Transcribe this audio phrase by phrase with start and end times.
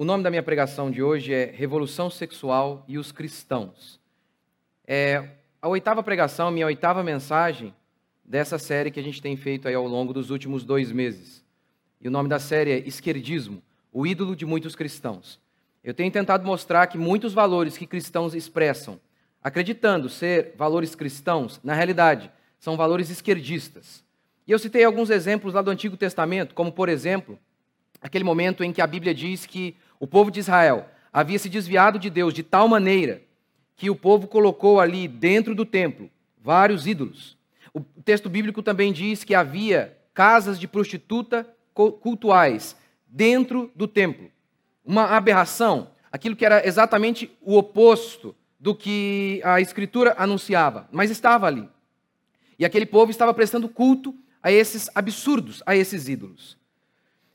[0.00, 4.00] o nome da minha pregação de hoje é Revolução Sexual e os Cristãos.
[4.86, 5.28] É
[5.60, 7.74] a oitava pregação, minha oitava mensagem
[8.24, 11.44] dessa série que a gente tem feito aí ao longo dos últimos dois meses.
[12.00, 15.38] E o nome da série é Esquerdismo, o ídolo de muitos cristãos.
[15.84, 18.98] Eu tenho tentado mostrar que muitos valores que cristãos expressam,
[19.44, 24.02] acreditando ser valores cristãos, na realidade, são valores esquerdistas.
[24.46, 27.38] E eu citei alguns exemplos lá do Antigo Testamento, como, por exemplo,
[28.00, 31.98] aquele momento em que a Bíblia diz que o povo de Israel havia se desviado
[31.98, 33.22] de Deus de tal maneira
[33.76, 36.10] que o povo colocou ali dentro do templo
[36.42, 37.36] vários ídolos.
[37.72, 44.30] O texto bíblico também diz que havia casas de prostituta cultuais dentro do templo.
[44.84, 51.46] Uma aberração, aquilo que era exatamente o oposto do que a Escritura anunciava, mas estava
[51.46, 51.68] ali.
[52.58, 56.59] E aquele povo estava prestando culto a esses absurdos, a esses ídolos.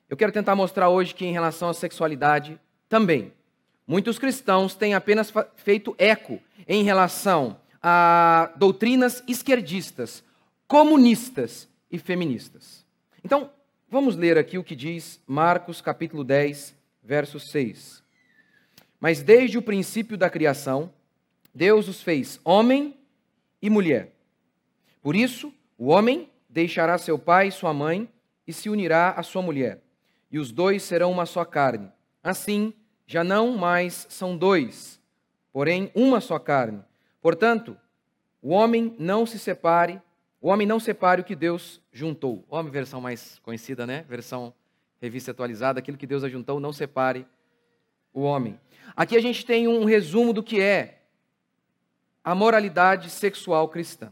[0.07, 3.33] Eu quero tentar mostrar hoje que, em relação à sexualidade, também,
[3.87, 10.23] muitos cristãos têm apenas feito eco em relação a doutrinas esquerdistas,
[10.67, 12.85] comunistas e feministas.
[13.23, 13.49] Então,
[13.89, 18.03] vamos ler aqui o que diz Marcos capítulo 10, verso 6.
[18.99, 20.91] Mas desde o princípio da criação,
[21.53, 22.95] Deus os fez homem
[23.59, 24.11] e mulher.
[25.01, 28.07] Por isso, o homem deixará seu pai e sua mãe
[28.47, 29.79] e se unirá à sua mulher,
[30.31, 31.91] e os dois serão uma só carne.
[32.23, 32.73] Assim,
[33.05, 35.01] já não mais são dois,
[35.51, 36.83] porém uma só carne.
[37.21, 37.77] Portanto,
[38.41, 40.01] o homem não se separe,
[40.41, 42.45] o homem não separe o que Deus juntou.
[42.49, 44.05] Homem, versão mais conhecida, né?
[44.07, 44.53] Versão
[45.01, 47.25] revista atualizada, aquilo que Deus ajuntou, não separe
[48.13, 48.59] o homem.
[48.95, 51.01] Aqui a gente tem um resumo do que é
[52.23, 54.11] a moralidade sexual cristã.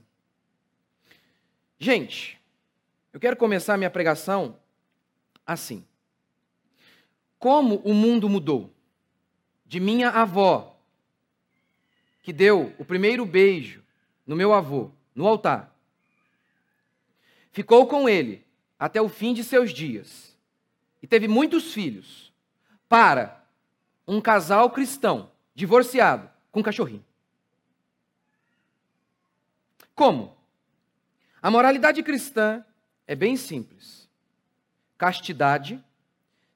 [1.79, 2.39] Gente,
[3.11, 4.57] eu quero começar minha pregação
[5.45, 5.85] assim.
[7.43, 8.73] Como o mundo mudou?
[9.65, 10.79] De minha avó,
[12.21, 13.83] que deu o primeiro beijo
[14.25, 15.75] no meu avô, no altar,
[17.51, 18.45] ficou com ele
[18.79, 20.37] até o fim de seus dias
[21.01, 22.31] e teve muitos filhos,
[22.87, 23.45] para
[24.07, 27.03] um casal cristão divorciado com um cachorrinho.
[29.93, 30.33] Como?
[31.41, 32.63] A moralidade cristã
[33.05, 34.07] é bem simples:
[34.97, 35.83] castidade,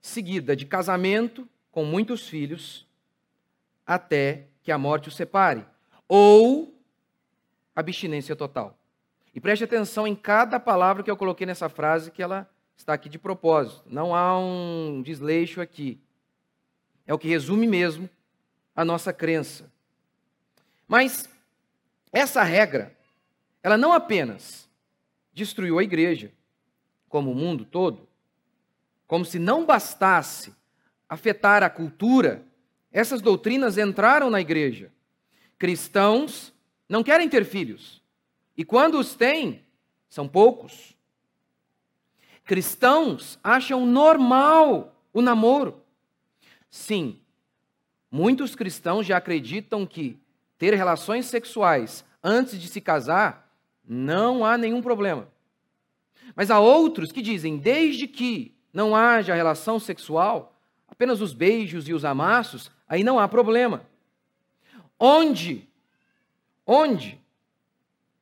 [0.07, 2.87] seguida de casamento com muitos filhos,
[3.85, 5.65] até que a morte o separe,
[6.07, 6.75] ou
[7.75, 8.77] abstinência total.
[9.33, 13.07] E preste atenção em cada palavra que eu coloquei nessa frase, que ela está aqui
[13.07, 13.83] de propósito.
[13.85, 16.01] Não há um desleixo aqui.
[17.05, 18.09] É o que resume mesmo
[18.75, 19.71] a nossa crença.
[20.87, 21.29] Mas
[22.11, 22.97] essa regra,
[23.61, 24.67] ela não apenas
[25.33, 26.31] destruiu a igreja,
[27.07, 28.07] como o mundo todo,
[29.07, 30.53] como se não bastasse
[31.07, 32.45] afetar a cultura,
[32.91, 34.91] essas doutrinas entraram na igreja.
[35.57, 36.53] Cristãos
[36.87, 38.03] não querem ter filhos,
[38.55, 39.63] e quando os têm,
[40.09, 40.95] são poucos.
[42.43, 45.81] Cristãos acham normal o namoro.
[46.69, 47.19] Sim,
[48.09, 50.19] muitos cristãos já acreditam que
[50.57, 53.53] ter relações sexuais antes de se casar
[53.87, 55.27] não há nenhum problema.
[56.35, 60.55] Mas há outros que dizem, desde que não haja relação sexual,
[60.87, 63.85] apenas os beijos e os amassos, aí não há problema.
[64.99, 65.67] Onde?
[66.65, 67.19] Onde?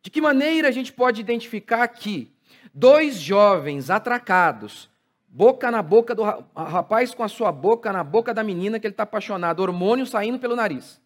[0.01, 2.31] De que maneira a gente pode identificar que
[2.73, 4.89] dois jovens atracados,
[5.27, 8.93] boca na boca do rapaz com a sua boca na boca da menina que ele
[8.93, 11.01] está apaixonado, hormônio saindo pelo nariz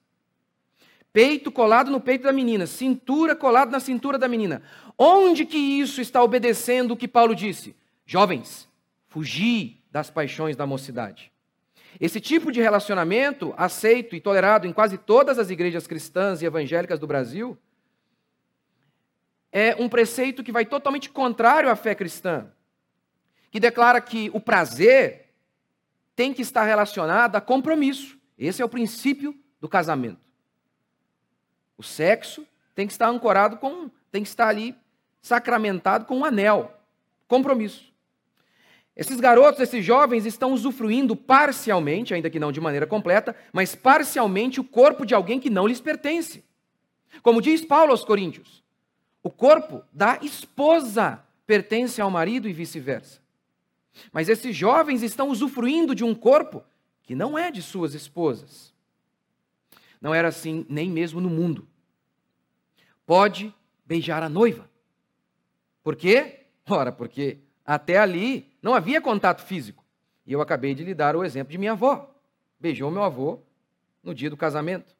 [1.12, 4.62] peito colado no peito da menina, cintura colada na cintura da menina.
[4.98, 7.76] Onde que isso está obedecendo o que Paulo disse?
[8.06, 8.69] Jovens,
[9.10, 11.32] fugi das paixões da mocidade.
[12.00, 17.00] Esse tipo de relacionamento, aceito e tolerado em quase todas as igrejas cristãs e evangélicas
[17.00, 17.58] do Brasil,
[19.52, 22.52] é um preceito que vai totalmente contrário à fé cristã,
[23.50, 25.34] que declara que o prazer
[26.16, 28.18] tem que estar relacionado a compromisso.
[28.38, 30.22] Esse é o princípio do casamento.
[31.76, 32.46] O sexo
[32.76, 34.76] tem que estar ancorado com, tem que estar ali
[35.22, 36.80] sacramentado com um anel,
[37.28, 37.89] compromisso.
[39.00, 44.60] Esses garotos, esses jovens estão usufruindo parcialmente, ainda que não de maneira completa, mas parcialmente
[44.60, 46.44] o corpo de alguém que não lhes pertence.
[47.24, 48.62] Como diz Paulo aos Coríntios,
[49.24, 53.22] o corpo da esposa pertence ao marido e vice-versa.
[54.12, 56.62] Mas esses jovens estão usufruindo de um corpo
[57.02, 58.74] que não é de suas esposas.
[60.02, 61.66] Não era assim nem mesmo no mundo.
[63.06, 63.56] Pode
[63.86, 64.70] beijar a noiva.
[65.82, 66.42] Por quê?
[66.68, 69.84] Ora, porque até ali não havia contato físico.
[70.26, 72.14] E eu acabei de lhe dar o exemplo de minha avó.
[72.60, 73.40] beijou meu avô
[74.04, 74.96] no dia do casamento.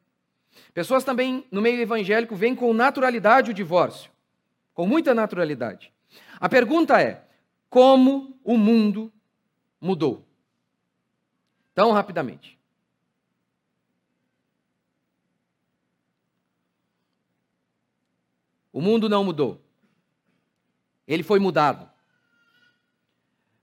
[0.74, 4.10] Pessoas também no meio evangélico veem com naturalidade o divórcio,
[4.74, 5.92] com muita naturalidade.
[6.38, 7.24] A pergunta é:
[7.68, 9.12] como o mundo
[9.80, 10.26] mudou?
[11.74, 12.58] Tão rapidamente.
[18.72, 19.60] O mundo não mudou.
[21.06, 21.90] Ele foi mudado.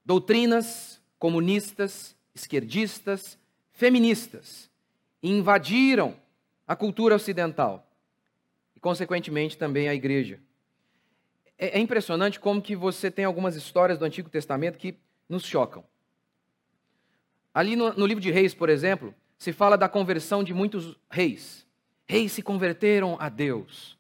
[0.07, 3.38] Doutrinas comunistas, esquerdistas,
[3.74, 4.71] feministas
[5.21, 6.15] invadiram
[6.65, 7.86] a cultura ocidental
[8.74, 10.39] e, consequentemente, também a igreja.
[11.57, 14.95] É, é impressionante como que você tem algumas histórias do Antigo Testamento que
[15.27, 15.83] nos chocam.
[17.54, 21.68] Ali no, no livro de Reis, por exemplo, se fala da conversão de muitos reis.
[22.07, 23.98] Reis se converteram a Deus.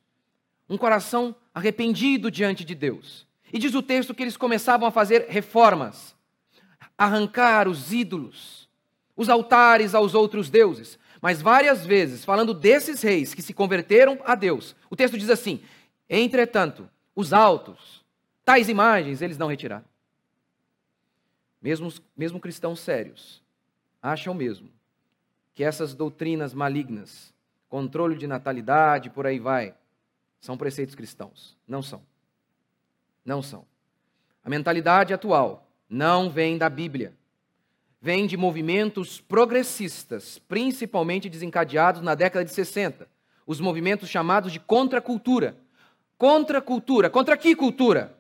[0.69, 3.26] Um coração arrependido diante de Deus.
[3.51, 6.15] E diz o texto que eles começavam a fazer reformas,
[6.97, 8.67] arrancar os ídolos,
[9.15, 10.99] os altares aos outros deuses.
[11.21, 15.61] Mas várias vezes, falando desses reis que se converteram a Deus, o texto diz assim:
[16.09, 18.05] entretanto, os altos,
[18.45, 19.85] tais imagens eles não retiraram.
[21.61, 23.41] Mesmo, mesmo cristãos sérios
[24.01, 24.69] acham mesmo
[25.53, 27.33] que essas doutrinas malignas,
[27.67, 29.73] controle de natalidade, por aí vai,
[30.39, 31.57] são preceitos cristãos.
[31.67, 32.01] Não são.
[33.27, 33.63] Não são.
[34.43, 37.13] A mentalidade atual não vem da Bíblia
[38.01, 43.07] vem de movimentos progressistas, principalmente desencadeados na década de 60.
[43.45, 45.57] Os movimentos chamados de contracultura.
[46.17, 47.09] Contracultura.
[47.09, 48.17] Contra que cultura?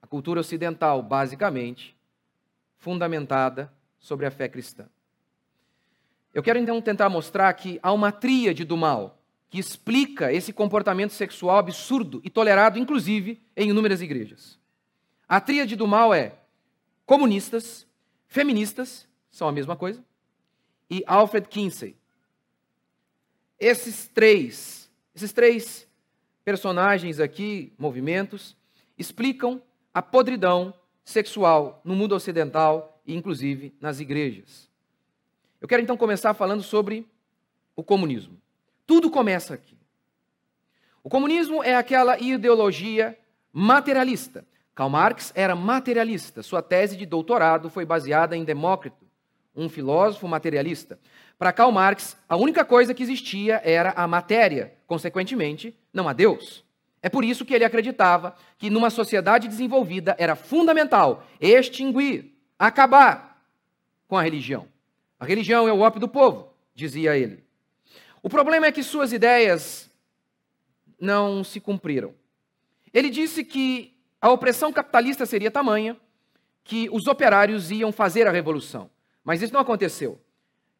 [0.00, 1.96] A cultura ocidental, basicamente,
[2.76, 4.86] fundamentada sobre a fé cristã.
[6.32, 9.15] Eu quero então tentar mostrar que há uma tríade do mal
[9.48, 14.58] que explica esse comportamento sexual absurdo e tolerado, inclusive, em inúmeras igrejas.
[15.28, 16.34] A tríade do mal é
[17.04, 17.86] comunistas,
[18.28, 20.04] Feministas são a mesma coisa.
[20.90, 21.96] E Alfred Kinsey.
[23.58, 25.88] Esses três, esses três
[26.44, 28.56] personagens aqui, movimentos,
[28.98, 34.68] explicam a podridão sexual no mundo ocidental e inclusive nas igrejas.
[35.60, 37.06] Eu quero então começar falando sobre
[37.74, 38.36] o comunismo.
[38.86, 39.76] Tudo começa aqui.
[41.02, 43.18] O comunismo é aquela ideologia
[43.52, 44.44] materialista
[44.76, 46.42] Karl Marx era materialista.
[46.42, 49.06] Sua tese de doutorado foi baseada em Demócrito,
[49.56, 50.98] um filósofo materialista.
[51.38, 56.62] Para Karl Marx, a única coisa que existia era a matéria, consequentemente, não há Deus.
[57.02, 63.42] É por isso que ele acreditava que numa sociedade desenvolvida era fundamental extinguir, acabar
[64.06, 64.68] com a religião.
[65.18, 67.45] A religião é o ópio do povo, dizia ele.
[68.26, 69.88] O problema é que suas ideias
[71.00, 72.12] não se cumpriram.
[72.92, 75.96] Ele disse que a opressão capitalista seria tamanha
[76.64, 78.90] que os operários iam fazer a revolução.
[79.22, 80.20] Mas isso não aconteceu.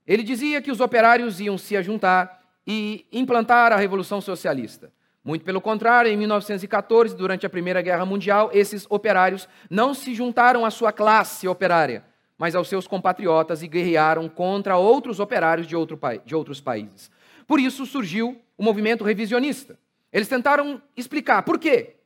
[0.04, 4.92] Ele dizia que os operários iam se ajuntar e implantar a revolução socialista.
[5.22, 10.64] Muito pelo contrário, em 1914, durante a Primeira Guerra Mundial, esses operários não se juntaram
[10.64, 12.04] à sua classe operária,
[12.36, 17.14] mas aos seus compatriotas e guerrearam contra outros operários de, outro, de outros países.
[17.46, 19.78] Por isso surgiu o movimento revisionista.
[20.12, 21.96] Eles tentaram explicar por quê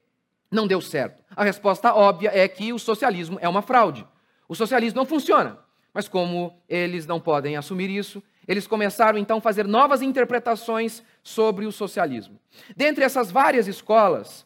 [0.50, 1.22] não deu certo?
[1.36, 4.06] A resposta óbvia é que o socialismo é uma fraude.
[4.48, 5.58] O socialismo não funciona.
[5.94, 11.66] Mas como eles não podem assumir isso, eles começaram então a fazer novas interpretações sobre
[11.66, 12.38] o socialismo.
[12.76, 14.44] Dentre essas várias escolas,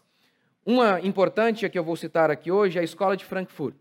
[0.65, 3.75] uma importante que eu vou citar aqui hoje é a escola de Frankfurt.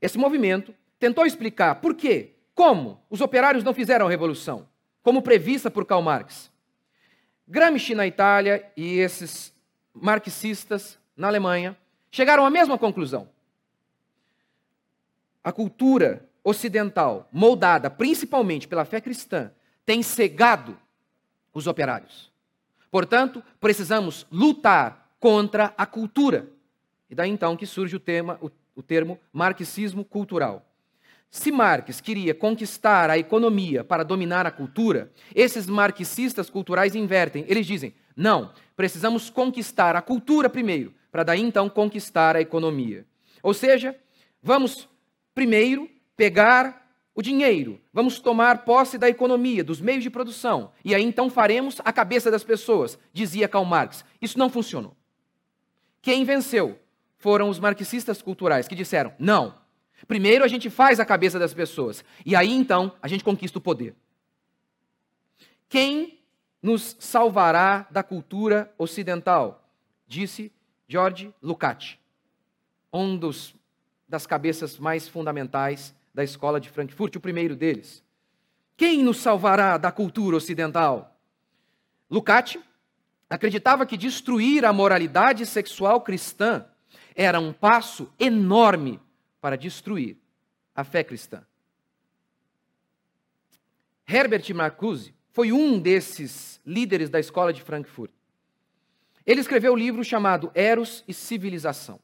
[0.00, 4.68] Esse movimento tentou explicar por quê, como os operários não fizeram a revolução,
[5.08, 6.50] como prevista por Karl Marx.
[7.46, 9.54] Gramsci na Itália e esses
[9.94, 11.74] marxistas na Alemanha
[12.10, 13.26] chegaram à mesma conclusão.
[15.42, 19.50] A cultura ocidental, moldada principalmente pela fé cristã,
[19.86, 20.78] tem cegado
[21.54, 22.30] os operários.
[22.90, 26.50] Portanto, precisamos lutar contra a cultura.
[27.08, 30.67] E daí então que surge o, tema, o, o termo marxismo cultural.
[31.30, 37.44] Se Marx queria conquistar a economia para dominar a cultura, esses marxistas culturais invertem.
[37.48, 43.06] Eles dizem: não, precisamos conquistar a cultura primeiro, para daí então conquistar a economia.
[43.42, 43.94] Ou seja,
[44.42, 44.88] vamos
[45.34, 51.02] primeiro pegar o dinheiro, vamos tomar posse da economia, dos meios de produção, e aí
[51.02, 54.04] então faremos a cabeça das pessoas, dizia Karl Marx.
[54.22, 54.96] Isso não funcionou.
[56.00, 56.78] Quem venceu
[57.16, 59.57] foram os marxistas culturais que disseram: não,
[60.06, 63.62] primeiro a gente faz a cabeça das pessoas, e aí então a gente conquista o
[63.62, 63.94] poder.
[65.68, 66.18] Quem
[66.62, 69.68] nos salvará da cultura ocidental,
[70.06, 70.52] disse
[70.88, 71.98] George Lukács,
[72.92, 73.54] um dos,
[74.08, 78.02] das cabeças mais fundamentais da escola de Frankfurt, o primeiro deles.
[78.76, 81.16] Quem nos salvará da cultura ocidental?
[82.10, 82.58] Lukács
[83.28, 86.64] acreditava que destruir a moralidade sexual cristã
[87.14, 88.98] era um passo enorme
[89.40, 90.16] para destruir
[90.74, 91.44] a fé cristã.
[94.06, 98.10] Herbert Marcuse foi um desses líderes da escola de Frankfurt.
[99.26, 102.00] Ele escreveu um livro chamado Eros e Civilização.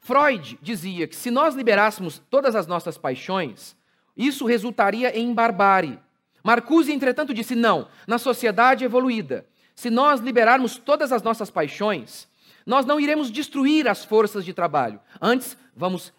[0.00, 3.76] Freud dizia que se nós liberássemos todas as nossas paixões,
[4.16, 5.98] isso resultaria em barbárie.
[6.42, 12.28] Marcuse, entretanto, disse: não, na sociedade evoluída, se nós liberarmos todas as nossas paixões,
[12.66, 15.00] nós não iremos destruir as forças de trabalho.
[15.20, 16.12] Antes, vamos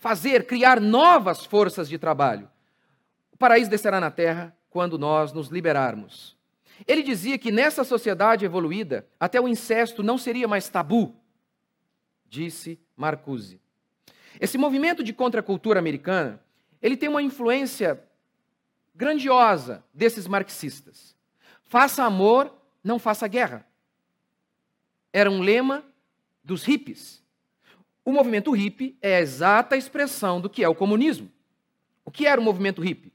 [0.00, 2.50] fazer, criar novas forças de trabalho.
[3.30, 6.36] O paraíso descerá na terra quando nós nos liberarmos.
[6.88, 11.14] Ele dizia que nessa sociedade evoluída, até o incesto não seria mais tabu,
[12.26, 13.60] disse Marcuse.
[14.40, 16.40] Esse movimento de contracultura americana,
[16.80, 18.02] ele tem uma influência
[18.94, 21.14] grandiosa desses marxistas.
[21.64, 23.66] Faça amor, não faça guerra.
[25.12, 25.84] Era um lema
[26.42, 27.22] dos hippies.
[28.04, 31.30] O movimento hippie é a exata expressão do que é o comunismo.
[32.04, 33.12] O que era o movimento hippie?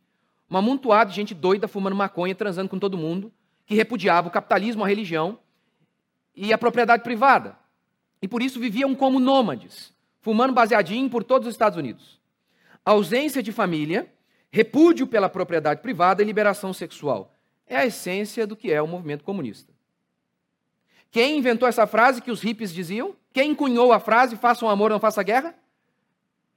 [0.50, 3.34] Uma amontoada de gente doida fumando maconha, transando com todo mundo,
[3.66, 5.40] que repudiava o capitalismo, a religião
[6.36, 7.58] e a propriedade privada.
[8.22, 12.20] E por isso viviam como nômades, fumando baseadinho por todos os Estados Unidos.
[12.86, 14.14] ausência de família,
[14.52, 17.36] repúdio pela propriedade privada e liberação sexual.
[17.66, 19.74] É a essência do que é o movimento comunista.
[21.10, 23.16] Quem inventou essa frase que os hippies diziam?
[23.36, 25.54] Quem cunhou a frase faça um amor, não faça guerra?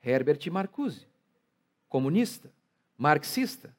[0.00, 1.08] Herbert Marcuse,
[1.88, 2.52] comunista,
[2.96, 3.74] marxista.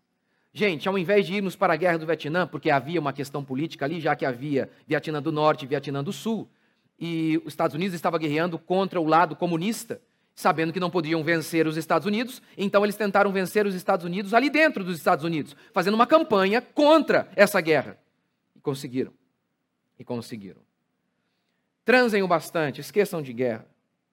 [0.52, 3.86] Gente, ao invés de irmos para a guerra do Vietnã, porque havia uma questão política
[3.86, 6.50] ali, já que havia Vietnã do Norte e Vietnã do Sul,
[7.00, 10.02] e os Estados Unidos estava guerreando contra o lado comunista,
[10.36, 14.34] sabendo que não podiam vencer os Estados Unidos, então eles tentaram vencer os Estados Unidos
[14.34, 17.98] ali dentro dos Estados Unidos, fazendo uma campanha contra essa guerra.
[18.54, 19.14] E conseguiram.
[19.98, 20.69] E conseguiram.
[21.90, 23.66] Transem o bastante, esqueçam de guerra.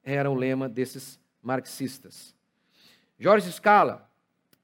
[0.02, 2.34] Era o lema desses marxistas.
[3.18, 4.10] Jorge Scala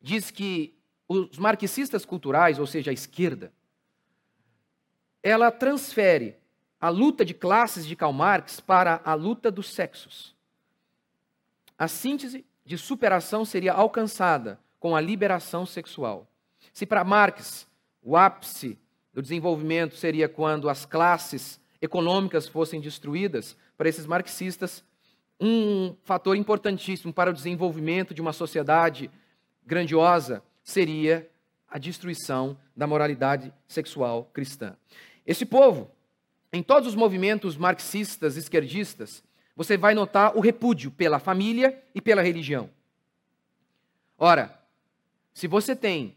[0.00, 0.74] diz que
[1.06, 3.52] os marxistas culturais, ou seja, a esquerda,
[5.22, 6.38] ela transfere
[6.80, 10.34] a luta de classes de Karl Marx para a luta dos sexos.
[11.76, 16.26] A síntese de superação seria alcançada com a liberação sexual.
[16.72, 17.68] Se para Marx
[18.02, 18.78] o ápice
[19.12, 24.84] do desenvolvimento seria quando as classes econômicas fossem destruídas, para esses marxistas,
[25.40, 29.10] um fator importantíssimo para o desenvolvimento de uma sociedade
[29.66, 31.28] grandiosa seria
[31.68, 34.76] a destruição da moralidade sexual cristã.
[35.26, 35.90] Esse povo,
[36.52, 39.24] em todos os movimentos marxistas, esquerdistas,
[39.56, 42.70] você vai notar o repúdio pela família e pela religião.
[44.16, 44.56] Ora,
[45.34, 46.16] se você tem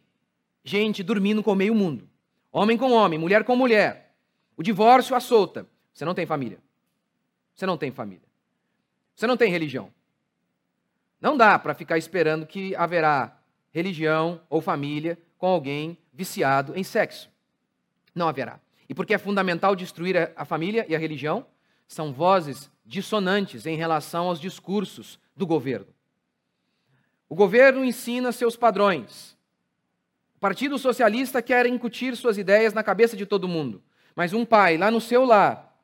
[0.63, 2.07] gente dormindo com meio mundo,
[2.51, 4.04] homem com homem, mulher com mulher,
[4.57, 5.67] o divórcio, a solta.
[5.93, 6.59] Você não tem família.
[7.53, 8.27] Você não tem família.
[9.15, 9.91] Você não tem religião.
[11.21, 13.37] Não dá para ficar esperando que haverá
[13.71, 17.29] religião ou família com alguém viciado em sexo.
[18.13, 18.59] Não haverá.
[18.87, 21.45] E porque é fundamental destruir a família e a religião?
[21.87, 25.87] São vozes dissonantes em relação aos discursos do governo.
[27.27, 29.35] O governo ensina seus padrões.
[30.35, 33.83] O Partido Socialista quer incutir suas ideias na cabeça de todo mundo.
[34.15, 35.75] Mas um pai lá no seu lar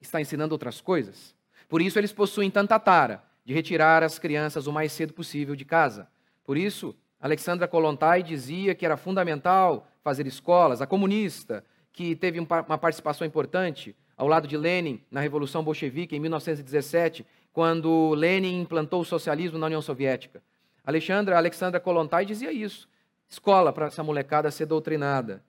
[0.00, 1.34] está ensinando outras coisas.
[1.68, 5.64] Por isso eles possuem tanta tara de retirar as crianças o mais cedo possível de
[5.64, 6.08] casa.
[6.44, 10.80] Por isso, Alexandra Kolontai dizia que era fundamental fazer escolas.
[10.80, 16.20] A comunista, que teve uma participação importante ao lado de Lenin na Revolução Bolchevique em
[16.20, 20.42] 1917, quando Lenin implantou o socialismo na União Soviética.
[20.84, 22.88] Alexandra, Alexandra Kolontai dizia isso.
[23.28, 25.42] Escola para essa molecada ser doutrinada.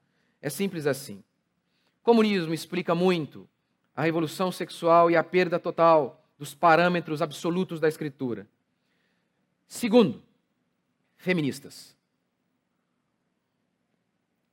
[0.44, 1.24] É simples assim.
[2.04, 3.48] Comunismo explica muito
[3.96, 8.46] a revolução sexual e a perda total dos parâmetros absolutos da escritura.
[9.66, 10.22] Segundo,
[11.16, 11.96] feministas.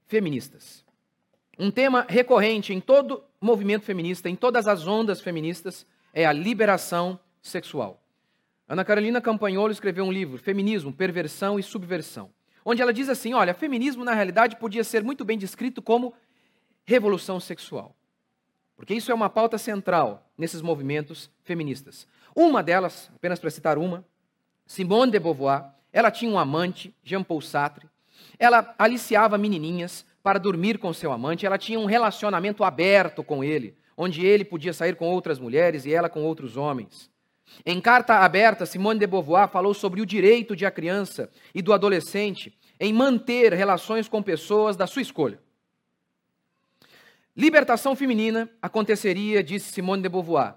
[0.07, 0.85] Feministas.
[1.59, 7.19] Um tema recorrente em todo movimento feminista, em todas as ondas feministas, é a liberação
[7.43, 8.01] sexual.
[8.69, 12.31] Ana Carolina Campagnolo escreveu um livro, Feminismo, Perversão e Subversão
[12.65, 16.15] onde ela diz assim: olha, feminismo na realidade podia ser muito bem descrito como
[16.85, 17.95] revolução sexual.
[18.77, 22.07] Porque isso é uma pauta central nesses movimentos feministas.
[22.35, 24.05] Uma delas, apenas para citar uma,
[24.67, 27.89] Simone de Beauvoir, ela tinha um amante, Jean-Paul Sartre.
[28.39, 33.77] Ela aliciava menininhas para dormir com seu amante, ela tinha um relacionamento aberto com ele,
[33.97, 37.11] onde ele podia sair com outras mulheres e ela com outros homens.
[37.65, 41.73] Em carta aberta, Simone de Beauvoir falou sobre o direito de a criança e do
[41.73, 45.39] adolescente em manter relações com pessoas da sua escolha.
[47.37, 50.55] Libertação feminina aconteceria, disse Simone de Beauvoir,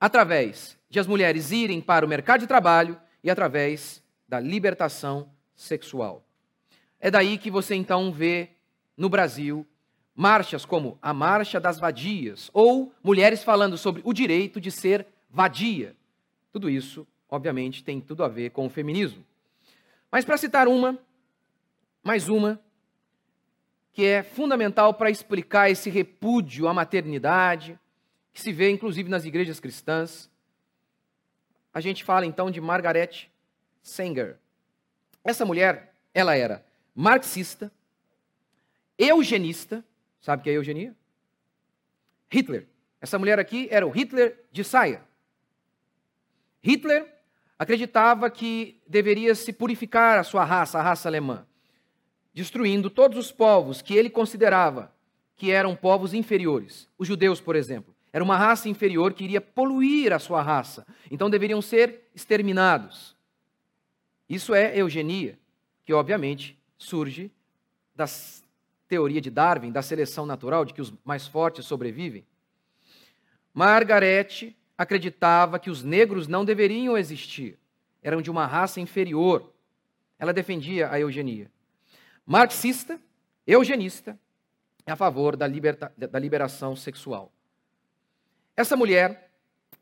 [0.00, 6.26] através de as mulheres irem para o mercado de trabalho e através da libertação sexual.
[7.00, 8.50] É daí que você então vê
[8.96, 9.66] no Brasil
[10.14, 15.94] marchas como a Marcha das Vadias ou mulheres falando sobre o direito de ser vadia.
[16.56, 19.22] Tudo isso, obviamente, tem tudo a ver com o feminismo.
[20.10, 20.98] Mas para citar uma,
[22.02, 22.58] mais uma,
[23.92, 27.78] que é fundamental para explicar esse repúdio à maternidade,
[28.32, 30.30] que se vê inclusive nas igrejas cristãs,
[31.74, 33.30] a gente fala então de Margaret
[33.82, 34.38] Sanger.
[35.22, 37.70] Essa mulher, ela era marxista,
[38.98, 39.84] eugenista,
[40.22, 40.96] sabe o que é eugenia?
[42.30, 42.66] Hitler.
[42.98, 45.04] Essa mulher aqui era o Hitler de saia.
[46.66, 47.06] Hitler
[47.56, 51.46] acreditava que deveria se purificar a sua raça, a raça alemã,
[52.34, 54.92] destruindo todos os povos que ele considerava
[55.36, 56.88] que eram povos inferiores.
[56.98, 61.30] Os judeus, por exemplo, era uma raça inferior que iria poluir a sua raça, então
[61.30, 63.14] deveriam ser exterminados.
[64.28, 65.38] Isso é eugenia,
[65.84, 67.30] que obviamente surge
[67.94, 68.06] da
[68.88, 72.26] teoria de Darwin, da seleção natural, de que os mais fortes sobrevivem.
[73.54, 77.58] Margaret acreditava que os negros não deveriam existir,
[78.02, 79.52] eram de uma raça inferior.
[80.18, 81.50] Ela defendia a eugenia.
[82.24, 83.00] Marxista,
[83.46, 84.18] eugenista,
[84.86, 87.32] a favor da, liberta, da liberação sexual.
[88.56, 89.30] Essa mulher,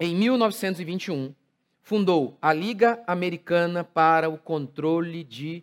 [0.00, 1.34] em 1921,
[1.82, 5.62] fundou a Liga Americana para o Controle de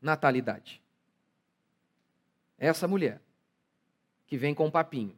[0.00, 0.82] Natalidade.
[2.58, 3.20] Essa mulher
[4.26, 5.16] que vem com um papinho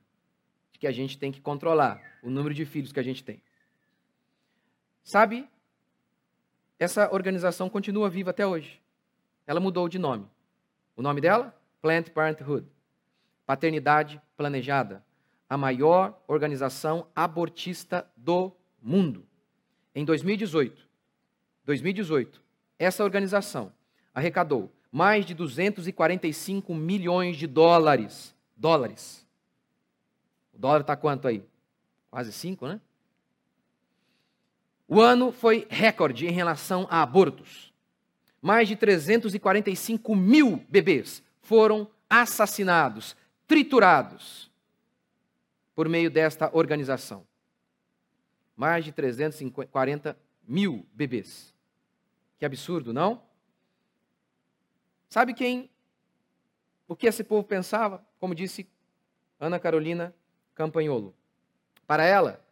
[0.85, 3.41] que a gente tem que controlar o número de filhos que a gente tem.
[5.03, 5.49] Sabe?
[6.79, 8.83] Essa organização continua viva até hoje.
[9.47, 10.27] Ela mudou de nome.
[10.95, 11.59] O nome dela?
[11.81, 12.67] Planned Parenthood.
[13.47, 15.03] Paternidade Planejada.
[15.49, 19.27] A maior organização abortista do mundo.
[19.95, 20.87] Em 2018,
[21.65, 22.43] 2018,
[22.79, 23.73] essa organização
[24.13, 28.37] arrecadou mais de 245 milhões de dólares.
[28.55, 29.24] Dólares.
[30.55, 31.45] O dólar está quanto aí?
[32.11, 32.81] Quase 5, né?
[34.87, 37.73] O ano foi recorde em relação a abortos.
[38.41, 44.51] Mais de 345 mil bebês foram assassinados, triturados,
[45.75, 47.27] por meio desta organização
[48.57, 51.55] mais de 340 mil bebês.
[52.39, 53.23] Que absurdo, não?
[55.09, 55.71] Sabe quem?
[56.87, 58.05] O que esse povo pensava?
[58.19, 58.69] Como disse
[59.39, 60.15] Ana Carolina
[60.55, 61.15] Campanholo.
[61.87, 62.45] Para ela,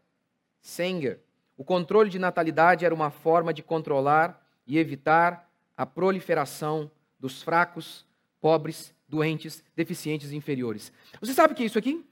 [0.60, 1.20] Sanger,
[1.56, 8.04] o controle de natalidade era uma forma de controlar e evitar a proliferação dos fracos,
[8.40, 10.92] pobres, doentes, deficientes e inferiores.
[11.20, 12.04] Você sabe o que é isso aqui?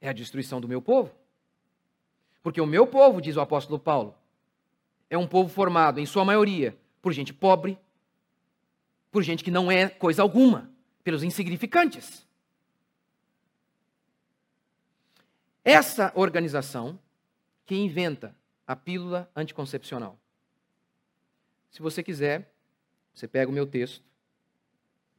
[0.00, 1.12] É a destruição do meu povo.
[2.42, 4.14] Porque o meu povo, diz o apóstolo Paulo,
[5.10, 7.78] é um povo formado, em sua maioria, por gente pobre,
[9.10, 10.70] por gente que não é coisa alguma,
[11.02, 12.27] pelos insignificantes.
[15.70, 16.98] Essa organização
[17.66, 18.34] que inventa
[18.66, 20.18] a pílula anticoncepcional.
[21.70, 22.50] Se você quiser,
[23.12, 24.02] você pega o meu texto,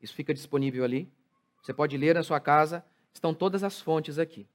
[0.01, 1.11] isso fica disponível ali,
[1.61, 2.83] você pode ler na sua casa,
[3.13, 4.47] estão todas as fontes aqui.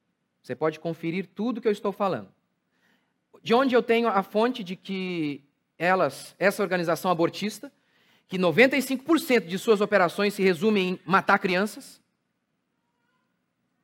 [0.43, 2.29] Você pode conferir tudo que eu estou falando.
[3.43, 5.45] De onde eu tenho a fonte de que
[5.79, 7.73] elas, essa organização abortista,
[8.27, 12.01] que 95% de suas operações se resumem em matar crianças.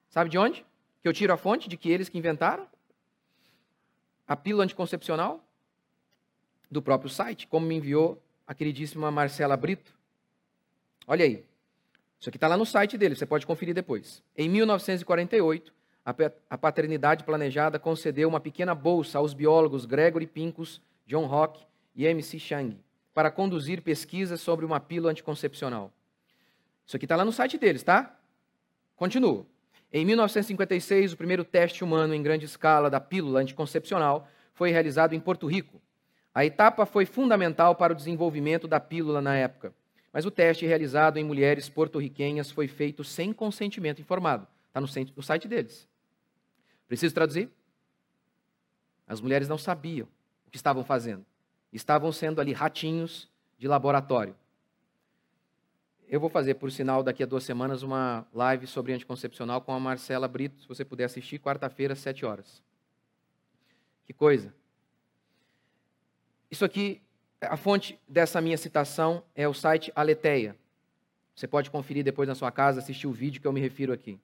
[0.08, 0.64] Sabe de onde?
[1.02, 2.66] Que eu tiro a fonte de que eles que inventaram?
[4.26, 5.44] A pílula anticoncepcional?
[6.70, 9.92] Do próprio site, como me enviou a queridíssima Marcela Brito.
[11.06, 11.44] Olha aí.
[12.18, 14.22] Isso aqui está lá no site dele, você pode conferir depois.
[14.36, 15.72] Em 1948,
[16.48, 22.38] a paternidade planejada concedeu uma pequena bolsa aos biólogos Gregory Pincus, John Rock e M.C.
[22.38, 22.78] Chang
[23.12, 25.92] para conduzir pesquisas sobre uma pílula anticoncepcional.
[26.86, 28.16] Isso aqui está lá no site deles, tá?
[28.96, 29.46] Continuo.
[29.92, 35.20] Em 1956, o primeiro teste humano em grande escala da pílula anticoncepcional foi realizado em
[35.20, 35.80] Porto Rico.
[36.32, 39.74] A etapa foi fundamental para o desenvolvimento da pílula na época,
[40.12, 44.46] mas o teste realizado em mulheres porto-riquenhas foi feito sem consentimento informado.
[44.68, 45.88] Está no site deles.
[46.86, 47.50] Preciso traduzir?
[49.08, 50.06] As mulheres não sabiam
[50.46, 51.26] o que estavam fazendo.
[51.72, 54.36] Estavam sendo ali ratinhos de laboratório.
[56.10, 59.78] Eu vou fazer, por sinal, daqui a duas semanas, uma live sobre anticoncepcional com a
[59.78, 62.60] Marcela Brito, se você puder assistir, quarta-feira, às sete horas.
[64.04, 64.52] Que coisa.
[66.50, 67.00] Isso aqui
[67.40, 70.56] A fonte dessa minha citação é o site Aleteia.
[71.34, 74.18] Você pode conferir depois na sua casa, assistir o vídeo que eu me refiro aqui.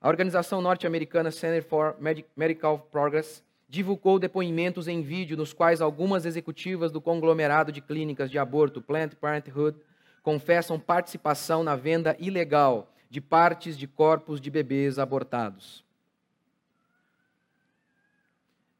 [0.00, 1.96] A organização norte-americana Center for
[2.36, 8.38] Medical Progress divulgou depoimentos em vídeo nos quais algumas executivas do conglomerado de clínicas de
[8.38, 9.76] aborto Planned Parenthood
[10.22, 15.84] confessam participação na venda ilegal de partes de corpos de bebês abortados.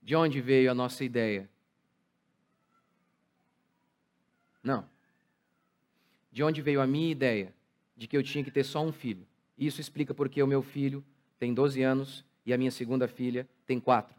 [0.03, 1.49] De onde veio a nossa ideia?
[4.63, 4.89] Não.
[6.31, 7.53] De onde veio a minha ideia
[7.97, 9.27] de que eu tinha que ter só um filho?
[9.59, 11.05] Isso explica porque o meu filho
[11.39, 14.15] tem 12 anos e a minha segunda filha tem 4.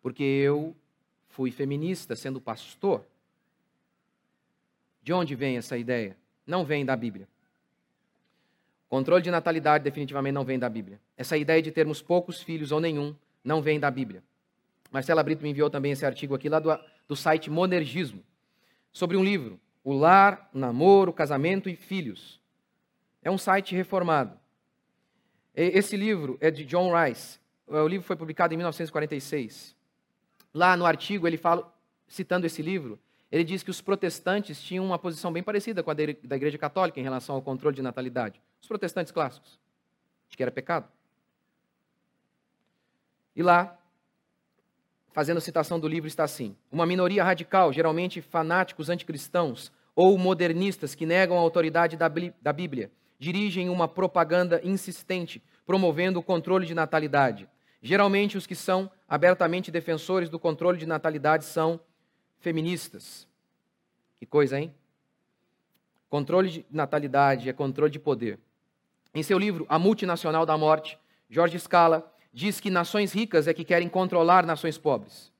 [0.00, 0.76] Porque eu
[1.28, 3.04] fui feminista sendo pastor.
[5.08, 6.14] De onde vem essa ideia?
[6.46, 7.26] Não vem da Bíblia.
[8.90, 11.00] Controle de natalidade definitivamente não vem da Bíblia.
[11.16, 14.22] Essa ideia de termos poucos filhos ou nenhum não vem da Bíblia.
[14.90, 18.22] Marcela Brito me enviou também esse artigo aqui lá do, do site Monergismo,
[18.92, 22.38] sobre um livro, O Lar, o Namoro, o Casamento e Filhos.
[23.22, 24.38] É um site reformado.
[25.54, 27.40] Esse livro é de John Rice.
[27.66, 29.74] O livro foi publicado em 1946.
[30.52, 31.74] Lá no artigo ele fala,
[32.06, 35.94] citando esse livro, ele diz que os protestantes tinham uma posição bem parecida com a
[35.94, 38.40] da Igreja Católica em relação ao controle de natalidade.
[38.60, 39.58] Os protestantes clássicos.
[40.28, 40.88] De que era pecado.
[43.36, 43.78] E lá,
[45.12, 51.04] fazendo citação do livro, está assim: Uma minoria radical, geralmente fanáticos anticristãos ou modernistas que
[51.04, 57.48] negam a autoridade da Bíblia, dirigem uma propaganda insistente, promovendo o controle de natalidade.
[57.82, 61.80] Geralmente, os que são abertamente defensores do controle de natalidade são
[62.40, 63.26] feministas.
[64.18, 64.74] Que coisa, hein?
[66.08, 68.38] Controle de natalidade é controle de poder.
[69.14, 70.98] Em seu livro A Multinacional da Morte,
[71.28, 75.32] Jorge Scala diz que nações ricas é que querem controlar nações pobres.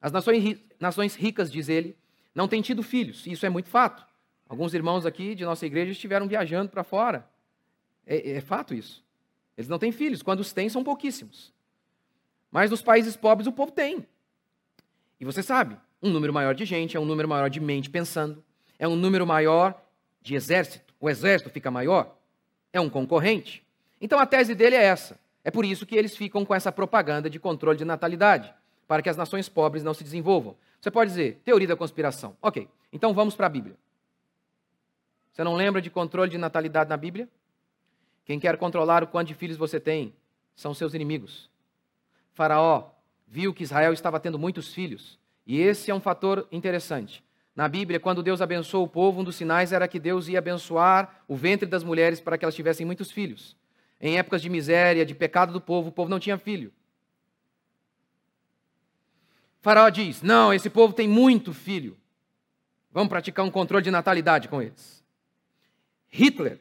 [0.00, 1.96] As nações, nações ricas, diz ele,
[2.34, 4.04] não têm tido filhos, e isso é muito fato.
[4.48, 7.28] Alguns irmãos aqui de nossa igreja estiveram viajando para fora.
[8.06, 9.02] É, é, fato isso.
[9.56, 11.52] Eles não têm filhos, quando os têm, são pouquíssimos.
[12.50, 14.06] Mas nos países pobres o povo tem.
[15.18, 18.44] E você sabe, um número maior de gente é um número maior de mente pensando,
[18.78, 19.82] é um número maior
[20.20, 20.94] de exército.
[21.00, 22.16] O exército fica maior,
[22.72, 23.64] é um concorrente.
[24.00, 25.18] Então a tese dele é essa.
[25.44, 28.52] É por isso que eles ficam com essa propaganda de controle de natalidade,
[28.88, 30.56] para que as nações pobres não se desenvolvam.
[30.80, 32.36] Você pode dizer, teoria da conspiração.
[32.40, 33.76] Ok, então vamos para a Bíblia.
[35.32, 37.28] Você não lembra de controle de natalidade na Bíblia?
[38.24, 40.14] Quem quer controlar o quanto de filhos você tem
[40.54, 41.50] são seus inimigos.
[42.32, 42.90] Faraó
[43.26, 47.22] viu que Israel estava tendo muitos filhos, e esse é um fator interessante.
[47.54, 51.22] Na Bíblia, quando Deus abençoou o povo, um dos sinais era que Deus ia abençoar
[51.28, 53.56] o ventre das mulheres para que elas tivessem muitos filhos.
[54.00, 56.72] Em épocas de miséria, de pecado do povo, o povo não tinha filho.
[59.60, 61.96] faraó diz: Não, esse povo tem muito filho.
[62.90, 65.04] Vamos praticar um controle de natalidade com eles.
[66.08, 66.60] Hitler,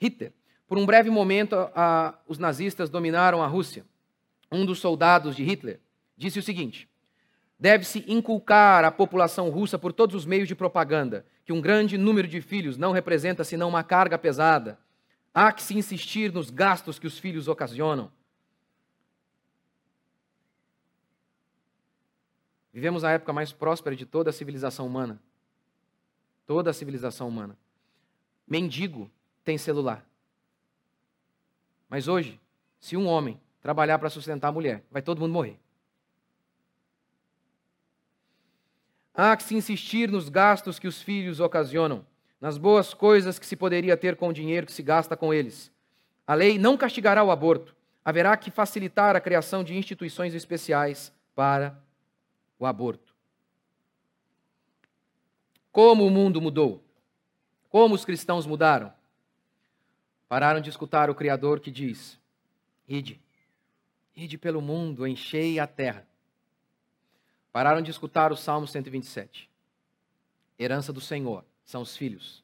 [0.00, 0.32] Hitler,
[0.66, 3.84] por um breve momento, a, os nazistas dominaram a Rússia.
[4.50, 5.78] Um dos soldados de Hitler
[6.16, 6.88] disse o seguinte:
[7.58, 12.26] deve-se inculcar à população russa por todos os meios de propaganda que um grande número
[12.26, 14.78] de filhos não representa senão uma carga pesada
[15.34, 18.10] Há que se insistir nos gastos que os filhos ocasionam.
[22.72, 25.20] Vivemos a época mais próspera de toda a civilização humana.
[26.46, 27.58] Toda a civilização humana.
[28.46, 29.10] Mendigo
[29.42, 30.06] tem celular.
[31.88, 32.40] Mas hoje,
[32.78, 35.58] se um homem trabalhar para sustentar a mulher, vai todo mundo morrer.
[39.14, 42.04] Há que se insistir nos gastos que os filhos ocasionam
[42.40, 45.72] nas boas coisas que se poderia ter com o dinheiro que se gasta com eles.
[46.26, 47.74] A lei não castigará o aborto.
[48.04, 51.82] Haverá que facilitar a criação de instituições especiais para
[52.58, 53.14] o aborto.
[55.72, 56.84] Como o mundo mudou?
[57.70, 58.92] Como os cristãos mudaram?
[60.28, 62.20] Pararam de escutar o Criador que diz:
[62.86, 63.20] Ide,
[64.14, 66.06] ide pelo mundo, enchei a terra.
[67.54, 69.48] Pararam de escutar o Salmo 127.
[70.58, 72.42] Herança do Senhor são os filhos.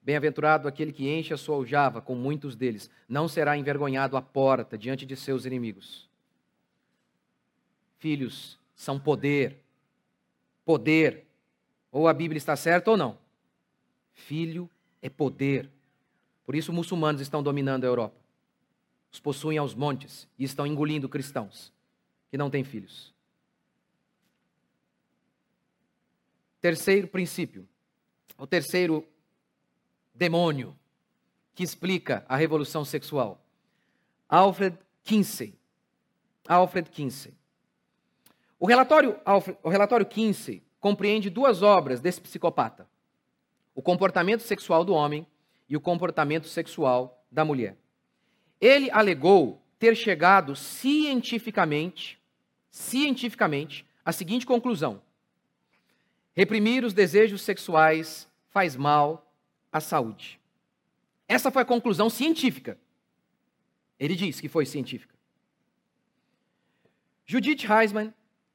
[0.00, 4.78] Bem-aventurado aquele que enche a sua aljava com muitos deles, não será envergonhado à porta
[4.78, 6.08] diante de seus inimigos.
[7.98, 9.58] Filhos são poder.
[10.64, 11.26] Poder.
[11.92, 13.18] Ou a Bíblia está certa ou não.
[14.14, 14.70] Filho
[15.02, 15.68] é poder.
[16.46, 18.16] Por isso, muçulmanos estão dominando a Europa.
[19.12, 21.70] Os possuem aos montes e estão engolindo cristãos
[22.30, 23.14] que não têm filhos.
[26.66, 27.64] Terceiro princípio
[28.36, 29.06] o terceiro
[30.12, 30.76] demônio
[31.54, 33.40] que explica a revolução sexual.
[34.28, 35.54] Alfred Kinsey.
[36.48, 37.32] Alfred Kinsey.
[38.58, 39.16] O relatório,
[39.62, 42.88] o relatório Kinsey compreende duas obras desse psicopata:
[43.72, 45.24] o comportamento sexual do homem
[45.68, 47.76] e o comportamento sexual da mulher.
[48.60, 52.20] Ele alegou ter chegado cientificamente,
[52.72, 55.05] cientificamente, à seguinte conclusão:
[56.36, 59.32] reprimir os desejos sexuais faz mal
[59.72, 60.38] à saúde.
[61.26, 62.78] Essa foi a conclusão científica.
[63.98, 65.14] Ele diz que foi científica.
[67.24, 68.12] Judith Heisman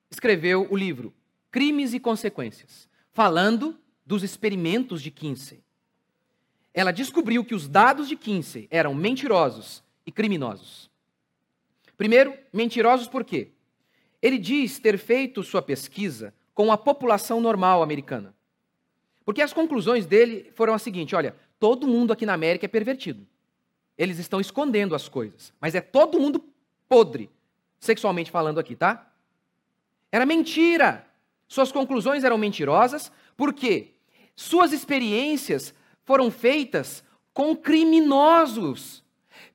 [0.10, 1.14] escreveu o livro
[1.50, 5.62] Crimes e Consequências, falando dos experimentos de Kinsey.
[6.74, 10.90] Ela descobriu que os dados de Kinsey eram mentirosos e criminosos.
[11.98, 13.50] Primeiro, mentirosos por quê?
[14.22, 18.36] Ele diz ter feito sua pesquisa com a população normal americana.
[19.26, 23.26] Porque as conclusões dele foram as seguintes: olha, todo mundo aqui na América é pervertido.
[23.98, 26.46] Eles estão escondendo as coisas, mas é todo mundo
[26.88, 27.32] podre,
[27.80, 29.12] sexualmente falando aqui, tá?
[30.12, 31.04] Era mentira.
[31.48, 33.96] Suas conclusões eram mentirosas, porque
[34.36, 39.04] suas experiências foram feitas com criminosos,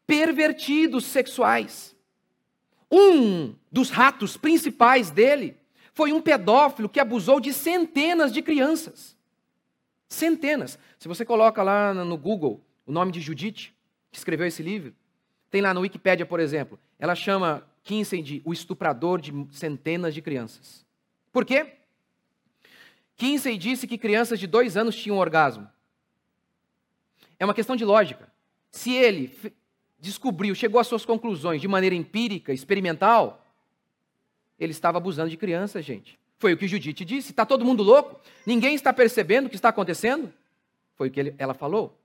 [0.04, 1.94] pervertidos sexuais.
[2.90, 5.56] Um dos ratos principais dele
[5.96, 9.16] foi um pedófilo que abusou de centenas de crianças.
[10.06, 10.78] Centenas.
[10.98, 13.74] Se você coloca lá no Google o nome de Judite,
[14.12, 14.94] que escreveu esse livro,
[15.50, 20.20] tem lá no Wikipedia, por exemplo, ela chama Kinsey de o estuprador de centenas de
[20.20, 20.84] crianças.
[21.32, 21.76] Por quê?
[23.16, 25.66] Kinsey disse que crianças de dois anos tinham orgasmo.
[27.38, 28.30] É uma questão de lógica.
[28.70, 29.34] Se ele
[29.98, 33.45] descobriu, chegou às suas conclusões de maneira empírica, experimental,
[34.58, 36.18] ele estava abusando de crianças, gente.
[36.38, 37.30] Foi o que Judite disse.
[37.30, 38.20] Está todo mundo louco?
[38.44, 40.32] Ninguém está percebendo o que está acontecendo?
[40.94, 41.96] Foi o que ele, ela falou.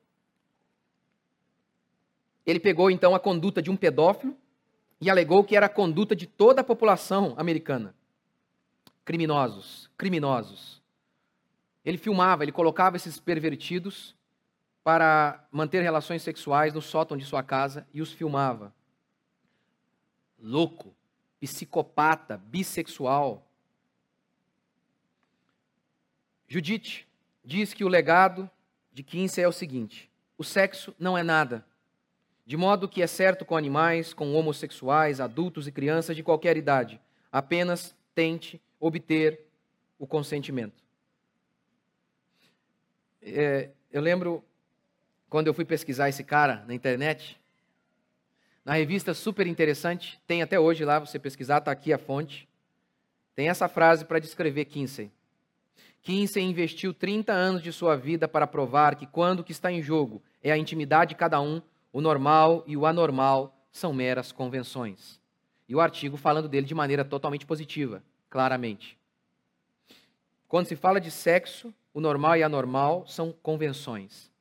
[2.45, 4.35] Ele pegou então a conduta de um pedófilo
[4.99, 7.93] e alegou que era a conduta de toda a população americana.
[9.03, 10.81] Criminosos, criminosos.
[11.83, 14.15] Ele filmava, ele colocava esses pervertidos
[14.83, 18.73] para manter relações sexuais no sótão de sua casa e os filmava.
[20.39, 20.93] Louco,
[21.41, 23.43] psicopata, bissexual.
[26.47, 27.07] Judite
[27.43, 28.49] diz que o legado
[28.93, 31.65] de Kinsey é o seguinte: o sexo não é nada.
[32.45, 36.99] De modo que é certo com animais, com homossexuais, adultos e crianças de qualquer idade.
[37.31, 39.39] Apenas tente obter
[39.97, 40.83] o consentimento.
[43.21, 44.43] É, eu lembro
[45.29, 47.40] quando eu fui pesquisar esse cara na internet,
[48.63, 52.47] na revista super interessante, tem até hoje lá, você pesquisar, está aqui a fonte.
[53.33, 55.11] Tem essa frase para descrever Kinsey.
[56.01, 59.81] Kinsey investiu 30 anos de sua vida para provar que quando o que está em
[59.81, 65.19] jogo é a intimidade de cada um, o normal e o anormal são meras convenções.
[65.67, 68.97] E o artigo falando dele de maneira totalmente positiva, claramente.
[70.47, 74.31] Quando se fala de sexo, o normal e anormal são convenções.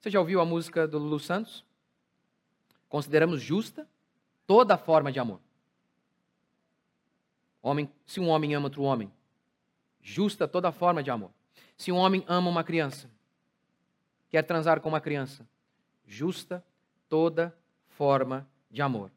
[0.00, 1.64] Você já ouviu a música do Lulu Santos?
[2.92, 3.88] Consideramos justa
[4.46, 5.40] toda forma de amor.
[7.62, 9.10] Homem, se um homem ama outro homem,
[10.02, 11.30] justa toda forma de amor.
[11.74, 13.10] Se um homem ama uma criança,
[14.28, 15.48] quer transar com uma criança,
[16.06, 16.62] justa
[17.08, 17.56] toda
[17.88, 19.10] forma de amor.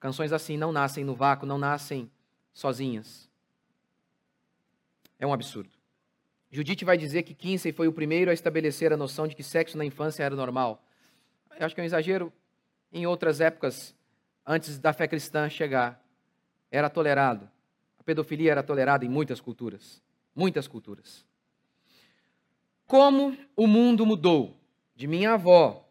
[0.00, 2.10] Canções assim não nascem no vácuo, não nascem
[2.52, 3.30] sozinhas.
[5.20, 5.70] É um absurdo.
[6.50, 9.78] Judite vai dizer que Kinsey foi o primeiro a estabelecer a noção de que sexo
[9.78, 10.82] na infância era normal.
[11.56, 12.32] Eu acho que é um exagero.
[12.92, 13.94] Em outras épocas,
[14.44, 16.02] antes da fé cristã chegar,
[16.70, 17.48] era tolerado.
[17.98, 20.02] A pedofilia era tolerada em muitas culturas.
[20.34, 21.24] Muitas culturas.
[22.86, 24.56] Como o mundo mudou
[24.96, 25.88] de minha avó,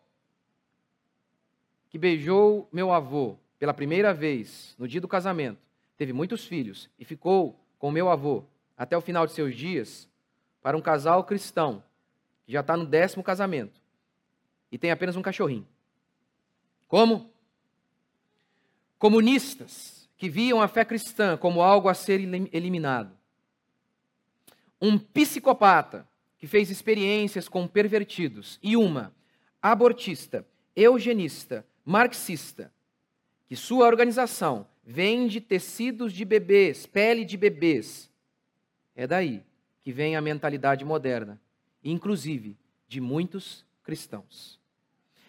[1.90, 5.60] que beijou meu avô pela primeira vez no dia do casamento,
[5.98, 8.44] teve muitos filhos e ficou com meu avô
[8.78, 10.10] até o final de seus dias,
[10.62, 11.84] para um casal cristão
[12.46, 13.82] que já está no décimo casamento
[14.72, 15.68] e tem apenas um cachorrinho.
[16.90, 17.32] Como?
[18.98, 22.20] Comunistas que viam a fé cristã como algo a ser
[22.52, 23.16] eliminado.
[24.82, 26.06] Um psicopata
[26.38, 28.60] que fez experiências com pervertidos.
[28.62, 29.14] E uma
[29.62, 32.74] abortista, eugenista, marxista,
[33.46, 38.10] que sua organização vende tecidos de bebês, pele de bebês.
[38.96, 39.44] É daí
[39.84, 41.40] que vem a mentalidade moderna,
[41.84, 44.60] inclusive de muitos cristãos.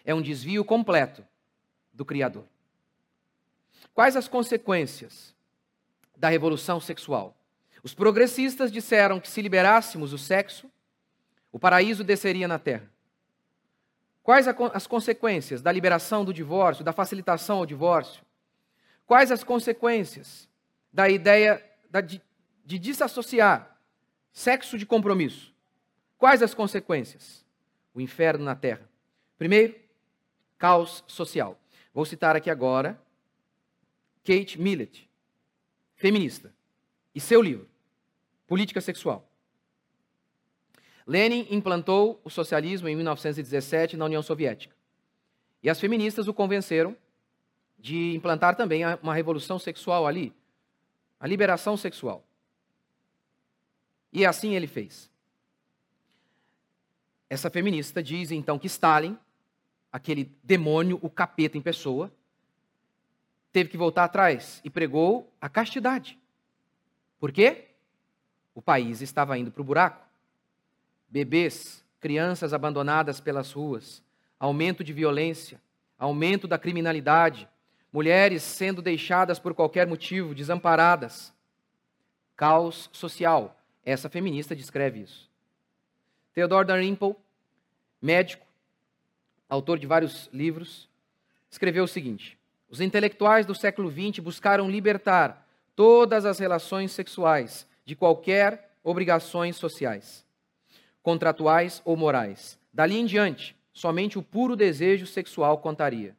[0.03, 1.23] É um desvio completo
[2.01, 2.45] do Criador.
[3.93, 5.35] Quais as consequências
[6.17, 7.37] da revolução sexual?
[7.83, 10.67] Os progressistas disseram que se liberássemos o sexo,
[11.51, 12.89] o paraíso desceria na terra.
[14.23, 18.23] Quais as consequências da liberação do divórcio, da facilitação ao divórcio?
[19.05, 20.49] Quais as consequências
[20.91, 21.63] da ideia
[22.65, 23.77] de desassociar
[24.33, 25.53] sexo de compromisso.
[26.17, 27.45] Quais as consequências?
[27.93, 28.89] O inferno na terra.
[29.37, 29.75] Primeiro,
[30.57, 31.59] caos social.
[31.93, 33.01] Vou citar aqui agora
[34.23, 35.09] Kate Millett,
[35.95, 36.53] feminista,
[37.13, 37.69] e seu livro,
[38.47, 39.27] Política Sexual.
[41.05, 44.75] Lenin implantou o socialismo em 1917 na União Soviética.
[45.61, 46.95] E as feministas o convenceram
[47.77, 50.33] de implantar também uma revolução sexual ali,
[51.19, 52.23] a liberação sexual.
[54.13, 55.09] E assim ele fez.
[57.29, 59.17] Essa feminista diz então que Stalin,
[59.91, 62.11] aquele demônio, o capeta em pessoa,
[63.51, 66.17] teve que voltar atrás e pregou a castidade.
[67.19, 67.67] Por quê?
[68.55, 70.05] O país estava indo para o buraco.
[71.09, 74.01] Bebês, crianças abandonadas pelas ruas,
[74.39, 75.61] aumento de violência,
[75.99, 77.47] aumento da criminalidade,
[77.91, 81.33] mulheres sendo deixadas por qualquer motivo, desamparadas.
[82.35, 83.57] Caos social.
[83.83, 85.29] Essa feminista descreve isso.
[86.33, 87.15] Theodore Dalrymple,
[88.01, 88.45] médico,
[89.51, 90.89] autor de vários livros,
[91.49, 97.95] escreveu o seguinte: Os intelectuais do século XX buscaram libertar todas as relações sexuais de
[97.95, 100.25] qualquer obrigações sociais,
[101.03, 102.57] contratuais ou morais.
[102.73, 106.15] Dali em diante, somente o puro desejo sexual contaria.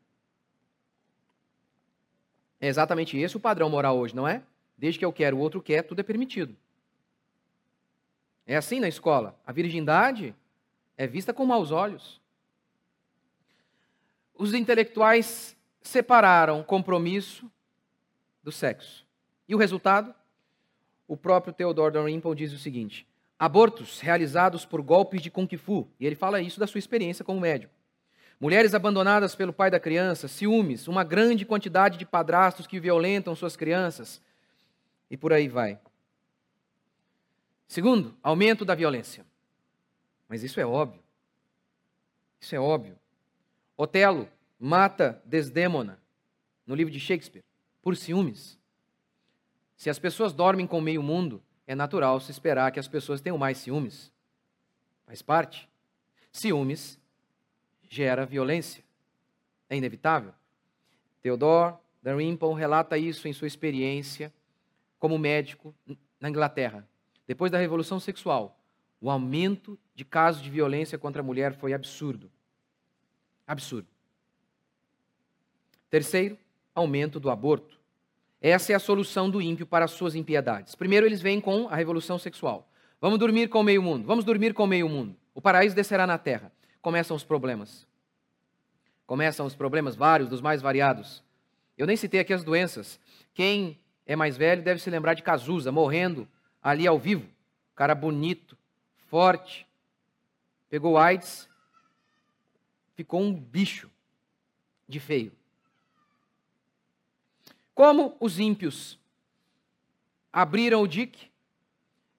[2.60, 4.42] É exatamente esse o padrão moral hoje, não é?
[4.76, 6.54] Desde que eu quero, o outro quer, tudo é permitido.
[8.46, 9.40] É assim na escola.
[9.46, 10.34] A virgindade
[10.96, 12.21] é vista com maus olhos.
[14.42, 17.48] Os intelectuais separaram compromisso
[18.42, 19.07] do sexo.
[19.46, 20.12] E o resultado?
[21.07, 23.07] O próprio Theodore Dalrymple diz o seguinte:
[23.38, 27.38] abortos realizados por golpes de Kung Fu, e ele fala isso da sua experiência como
[27.38, 27.72] médico.
[28.40, 33.55] Mulheres abandonadas pelo pai da criança, ciúmes, uma grande quantidade de padrastos que violentam suas
[33.55, 34.20] crianças,
[35.09, 35.78] e por aí vai.
[37.68, 39.24] Segundo, aumento da violência.
[40.28, 41.00] Mas isso é óbvio.
[42.40, 42.98] Isso é óbvio.
[43.82, 44.28] Otelo
[44.60, 46.00] mata Desdémona
[46.64, 47.44] no livro de Shakespeare
[47.82, 48.56] por ciúmes.
[49.76, 53.36] Se as pessoas dormem com meio mundo, é natural se esperar que as pessoas tenham
[53.36, 54.12] mais ciúmes.
[55.04, 55.68] Faz parte.
[56.30, 56.96] Ciúmes
[57.90, 58.84] gera violência.
[59.68, 60.32] É inevitável.
[61.20, 64.32] Theodore Dalrymple relata isso em sua experiência
[64.96, 65.74] como médico
[66.20, 66.88] na Inglaterra.
[67.26, 68.56] Depois da Revolução Sexual,
[69.00, 72.30] o aumento de casos de violência contra a mulher foi absurdo.
[73.52, 73.86] Absurdo.
[75.90, 76.38] Terceiro,
[76.74, 77.78] aumento do aborto.
[78.40, 80.74] Essa é a solução do ímpio para as suas impiedades.
[80.74, 82.68] Primeiro, eles vêm com a revolução sexual.
[83.00, 84.06] Vamos dormir com o meio mundo.
[84.06, 85.14] Vamos dormir com o meio mundo.
[85.34, 86.50] O paraíso descerá na terra
[86.82, 87.86] começam os problemas.
[89.06, 91.22] Começam os problemas vários, dos mais variados.
[91.78, 92.98] Eu nem citei aqui as doenças.
[93.32, 96.28] Quem é mais velho deve se lembrar de Cazuza, morrendo
[96.60, 97.26] ali ao vivo.
[97.74, 98.58] Cara bonito,
[99.06, 99.66] forte.
[100.68, 101.48] Pegou AIDS,
[103.02, 103.90] ficou um bicho
[104.88, 105.32] de feio.
[107.74, 108.96] Como os ímpios
[110.32, 111.28] abriram o dique,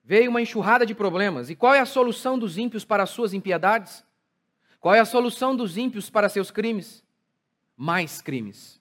[0.04, 1.50] veio uma enxurrada de problemas.
[1.50, 4.04] E qual é a solução dos ímpios para as suas impiedades?
[4.82, 7.02] Qual é a solução dos ímpios para seus crimes?
[7.78, 8.78] Mais crimes.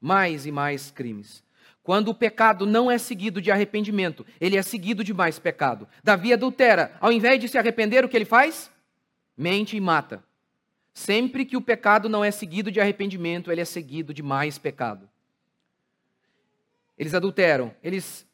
[0.00, 1.44] Mais e mais crimes.
[1.84, 5.86] Quando o pecado não é seguido de arrependimento, ele é seguido de mais pecado.
[6.02, 6.96] Davi adultera.
[7.00, 8.72] Ao invés de se arrepender, o que ele faz?
[9.36, 10.26] Mente e mata.
[10.98, 15.08] Sempre que o pecado não é seguido de arrependimento, ele é seguido de mais pecado.
[16.98, 18.26] Eles adulteram, eles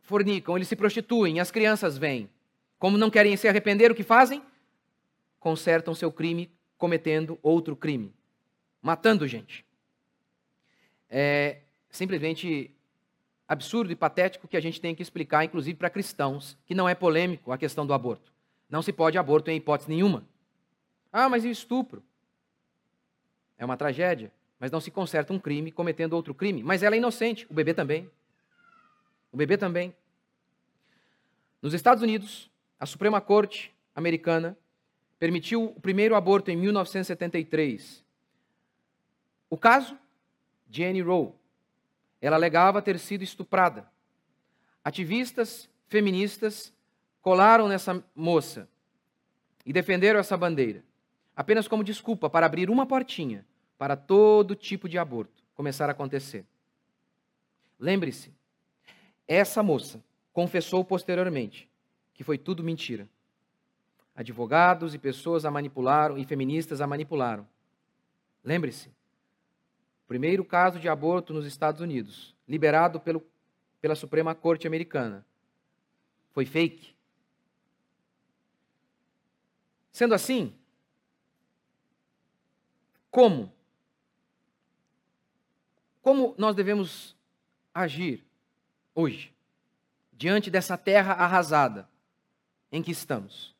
[0.00, 2.30] fornicam, eles se prostituem, as crianças vêm.
[2.78, 4.42] Como não querem se arrepender, o que fazem?
[5.38, 8.14] consertam seu crime cometendo outro crime,
[8.80, 9.62] matando gente.
[11.10, 11.58] É
[11.90, 12.74] simplesmente
[13.46, 16.94] absurdo e patético que a gente tem que explicar, inclusive para cristãos, que não é
[16.94, 18.32] polêmico a questão do aborto.
[18.70, 20.24] Não se pode aborto em hipótese nenhuma.
[21.12, 22.02] Ah, mas e o estupro?
[23.58, 26.62] É uma tragédia, mas não se conserta um crime cometendo outro crime.
[26.62, 28.10] Mas ela é inocente, o bebê também.
[29.32, 29.94] O bebê também.
[31.60, 34.56] Nos Estados Unidos, a Suprema Corte americana
[35.18, 38.04] permitiu o primeiro aborto em 1973.
[39.48, 39.98] O caso?
[40.70, 41.32] Jenny Rowe.
[42.20, 43.88] Ela alegava ter sido estuprada.
[44.84, 46.72] Ativistas feministas
[47.20, 48.68] colaram nessa moça
[49.64, 50.84] e defenderam essa bandeira,
[51.36, 56.46] apenas como desculpa para abrir uma portinha para todo tipo de aborto começar a acontecer.
[57.78, 58.32] Lembre-se,
[59.28, 61.68] essa moça confessou posteriormente
[62.14, 63.06] que foi tudo mentira.
[64.14, 67.46] Advogados e pessoas a manipularam e feministas a manipularam.
[68.42, 68.90] Lembre-se,
[70.08, 73.22] primeiro caso de aborto nos Estados Unidos, liberado pelo,
[73.80, 75.26] pela Suprema Corte Americana.
[76.32, 76.94] Foi fake.
[79.92, 80.54] Sendo assim,
[83.16, 83.50] como?
[86.02, 87.16] Como nós devemos
[87.72, 88.22] agir
[88.94, 89.34] hoje,
[90.12, 91.88] diante dessa terra arrasada
[92.70, 93.56] em que estamos?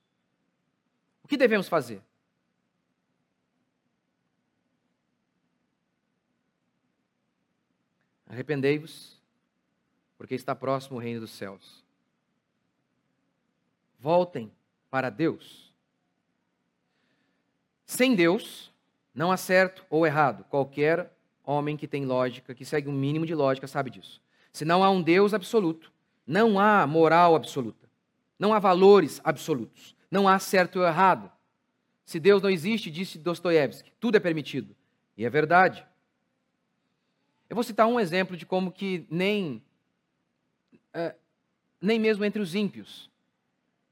[1.23, 2.03] O que devemos fazer?
[8.27, 9.19] Arrependei-vos,
[10.19, 11.83] porque está próximo o reino dos céus.
[13.99, 14.53] Voltem
[14.91, 15.73] para Deus.
[17.87, 18.71] Sem Deus,
[19.17, 20.45] não há certo ou errado.
[20.45, 21.11] Qualquer
[21.43, 24.23] homem que tem lógica, que segue um mínimo de lógica, sabe disso.
[24.53, 25.93] Se não há um Deus absoluto,
[26.27, 27.89] não há moral absoluta.
[28.39, 29.97] Não há valores absolutos.
[30.11, 31.33] Não há certo ou errado.
[32.05, 34.77] Se Deus não existe, disse Dostoiévski, tudo é permitido.
[35.17, 35.85] E é verdade.
[37.49, 39.63] Eu vou citar um exemplo de como que nem,
[40.93, 41.15] é,
[41.81, 43.11] nem mesmo entre os ímpios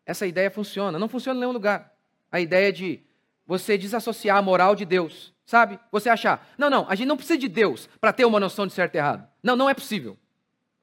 [0.06, 0.98] essa ideia funciona.
[0.98, 1.92] Não funciona em nenhum lugar.
[2.30, 3.00] A ideia de
[3.46, 5.78] você desassociar a moral de Deus, sabe?
[5.92, 8.72] Você achar, não, não, a gente não precisa de Deus para ter uma noção de
[8.72, 9.28] certo e errado.
[9.42, 10.16] Não, não é possível.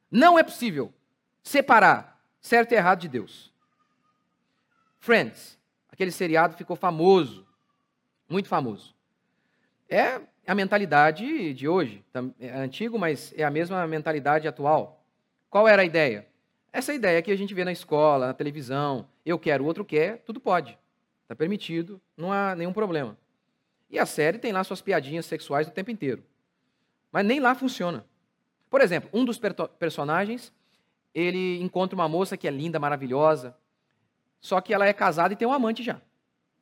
[0.09, 0.93] Não é possível
[1.41, 3.51] separar certo e errado de Deus.
[4.99, 5.57] Friends,
[5.91, 7.47] aquele seriado ficou famoso,
[8.29, 8.95] muito famoso.
[9.89, 12.03] É a mentalidade de hoje.
[12.39, 15.03] É antigo, mas é a mesma mentalidade atual.
[15.49, 16.27] Qual era a ideia?
[16.71, 20.19] Essa ideia que a gente vê na escola, na televisão, eu quero, o outro quer,
[20.19, 20.77] tudo pode.
[21.31, 23.17] Está permitido, não há nenhum problema.
[23.89, 26.21] E a série tem lá suas piadinhas sexuais o tempo inteiro.
[27.09, 28.05] Mas nem lá funciona.
[28.69, 29.39] Por exemplo, um dos
[29.79, 30.51] personagens,
[31.15, 33.55] ele encontra uma moça que é linda, maravilhosa,
[34.41, 36.01] só que ela é casada e tem um amante já.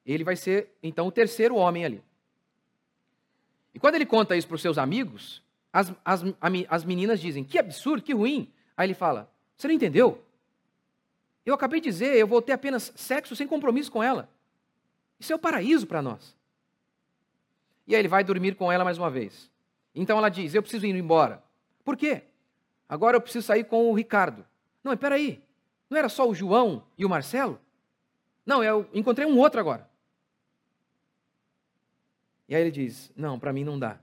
[0.06, 2.04] Ele vai ser, então, o terceiro homem ali.
[3.74, 5.42] E quando ele conta isso para os seus amigos,
[5.74, 6.22] as, as,
[6.70, 8.54] as meninas dizem: que absurdo, que ruim.
[8.78, 10.24] Aí ele fala: Você não entendeu?
[11.44, 14.30] Eu acabei de dizer, eu vou ter apenas sexo sem compromisso com ela.
[15.20, 16.36] Isso é o paraíso para nós.
[17.86, 19.52] E aí ele vai dormir com ela mais uma vez.
[19.94, 21.44] Então ela diz: Eu preciso ir embora.
[21.84, 22.24] Por quê?
[22.88, 24.46] Agora eu preciso sair com o Ricardo.
[24.84, 25.44] Não, espera aí.
[25.90, 27.60] Não era só o João e o Marcelo?
[28.46, 29.90] Não, eu encontrei um outro agora.
[32.48, 34.00] E aí ele diz: Não, para mim não dá.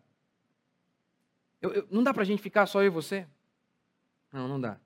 [1.63, 3.27] Eu, eu, não dá para a gente ficar só eu e você?
[4.33, 4.79] Não, não dá.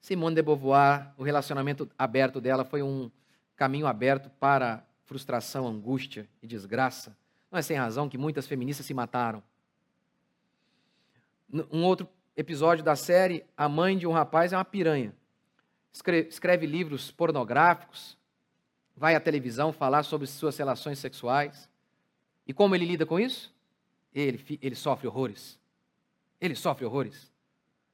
[0.00, 3.10] Simone de Beauvoir, o relacionamento aberto dela foi um
[3.56, 7.14] caminho aberto para frustração, angústia e desgraça.
[7.50, 9.42] Não é sem razão que muitas feministas se mataram.
[11.70, 15.14] Um outro episódio da série, a mãe de um rapaz é uma piranha.
[15.92, 18.16] Escreve, escreve livros pornográficos,
[18.96, 21.68] vai à televisão falar sobre suas relações sexuais.
[22.46, 23.54] E como ele lida com isso?
[24.14, 25.60] Ele, ele sofre horrores.
[26.40, 27.30] Ele sofre horrores.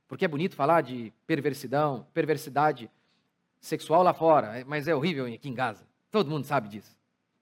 [0.07, 2.89] Porque é bonito falar de perversidão, perversidade
[3.61, 5.85] sexual lá fora, é, mas é horrível aqui em Gaza.
[6.13, 6.98] Todo mundo sabe disso.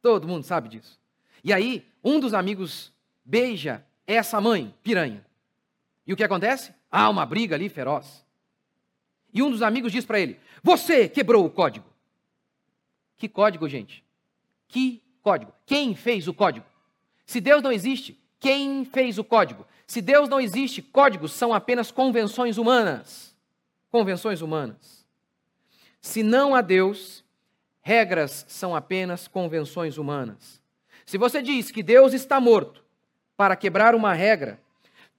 [0.07, 1.01] Todo mundo sabe disso.
[1.43, 2.93] E aí, um dos amigos
[3.25, 5.27] beija essa mãe, piranha.
[6.07, 6.73] E o que acontece?
[6.89, 8.25] Há uma briga ali feroz.
[9.35, 11.85] E um dos amigos diz para ele: Você quebrou o código.
[13.17, 14.05] Que código, gente?
[14.69, 15.53] Que código?
[15.67, 16.65] Quem fez o código?
[17.27, 19.67] Se Deus não existe, quem fez o código?
[19.89, 23.37] Se Deus não existe, códigos são apenas convenções humanas.
[23.91, 25.05] Convenções humanas.
[26.01, 27.25] Se não há Deus,
[27.87, 30.61] regras são apenas convenções humanas.
[31.07, 32.85] Se você diz que Deus está morto
[33.37, 34.61] para quebrar uma regra,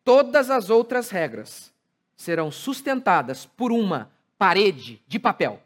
[0.04, 1.74] todas as outras regras
[2.18, 5.64] serão sustentadas por uma parede de papel,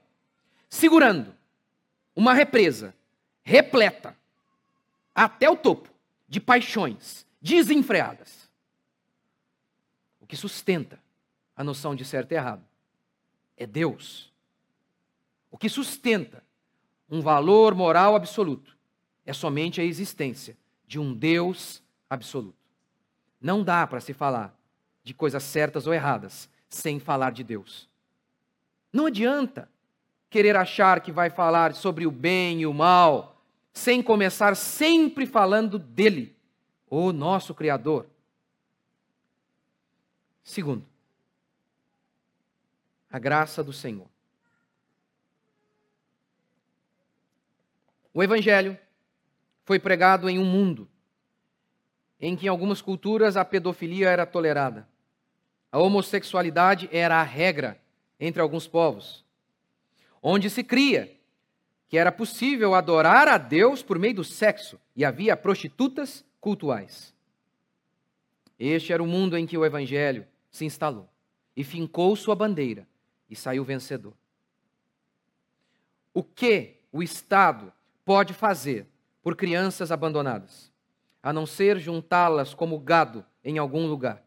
[0.70, 1.36] segurando
[2.16, 2.94] uma represa
[3.42, 4.16] repleta
[5.16, 5.90] até o topo
[6.30, 8.48] de paixões desenfreadas.
[10.20, 11.00] O que sustenta
[11.56, 12.64] a noção de certo e errado
[13.58, 14.32] é Deus.
[15.50, 16.44] O que sustenta
[17.12, 18.78] um valor moral absoluto
[19.26, 20.58] é somente a existência
[20.88, 22.56] de um Deus absoluto.
[23.40, 24.58] Não dá para se falar
[25.04, 27.90] de coisas certas ou erradas sem falar de Deus.
[28.94, 29.70] Não adianta
[30.30, 33.42] querer achar que vai falar sobre o bem e o mal
[33.74, 36.36] sem começar sempre falando dele,
[36.90, 38.06] o nosso Criador.
[40.44, 40.86] Segundo,
[43.10, 44.11] a graça do Senhor.
[48.14, 48.78] O Evangelho
[49.64, 50.90] foi pregado em um mundo
[52.20, 54.88] em que, em algumas culturas, a pedofilia era tolerada.
[55.72, 57.82] A homossexualidade era a regra
[58.20, 59.26] entre alguns povos.
[60.22, 61.18] Onde se cria
[61.90, 67.14] que era possível adorar a Deus por meio do sexo e havia prostitutas cultuais.
[68.58, 71.10] Este era o mundo em que o evangelho se instalou
[71.56, 72.88] e fincou sua bandeira
[73.30, 74.14] e saiu vencedor.
[76.14, 77.72] o que o Estado
[78.12, 78.86] pode fazer
[79.24, 80.70] por crianças abandonadas,
[81.24, 84.22] a não ser juntá-las como gado em algum lugar.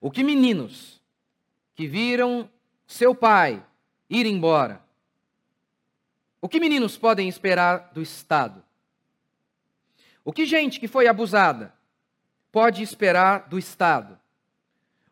[0.00, 1.02] O que meninos
[1.74, 2.48] que viram
[2.86, 3.62] seu pai
[4.08, 4.82] ir embora,
[6.40, 8.64] o que meninos podem esperar do Estado?
[10.24, 11.74] O que gente que foi abusada
[12.50, 14.18] pode esperar do Estado?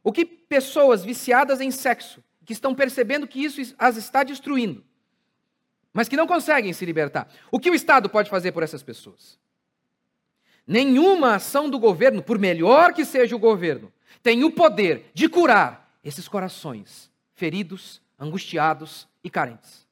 [0.03, 4.83] O que pessoas viciadas em sexo, que estão percebendo que isso as está destruindo,
[5.93, 9.39] mas que não conseguem se libertar, o que o Estado pode fazer por essas pessoas?
[10.67, 15.99] Nenhuma ação do governo, por melhor que seja o governo, tem o poder de curar
[16.05, 19.89] esses corações feridos, angustiados e carentes.